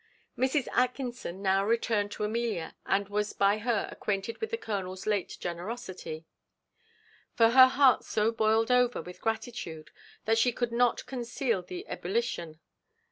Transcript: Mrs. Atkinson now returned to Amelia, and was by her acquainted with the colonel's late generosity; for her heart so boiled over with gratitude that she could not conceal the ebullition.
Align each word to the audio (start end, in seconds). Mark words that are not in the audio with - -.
Mrs. 0.35 0.67
Atkinson 0.73 1.43
now 1.43 1.63
returned 1.63 2.11
to 2.13 2.23
Amelia, 2.23 2.75
and 2.87 3.07
was 3.07 3.33
by 3.33 3.59
her 3.59 3.87
acquainted 3.91 4.41
with 4.41 4.49
the 4.49 4.57
colonel's 4.57 5.05
late 5.05 5.37
generosity; 5.39 6.25
for 7.35 7.49
her 7.51 7.67
heart 7.67 8.03
so 8.03 8.31
boiled 8.31 8.71
over 8.71 8.99
with 8.99 9.21
gratitude 9.21 9.91
that 10.25 10.39
she 10.39 10.51
could 10.51 10.71
not 10.71 11.05
conceal 11.05 11.61
the 11.61 11.87
ebullition. 11.87 12.59